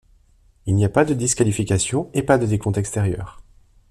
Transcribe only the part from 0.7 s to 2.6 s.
n'y a pas de disqualification et pas de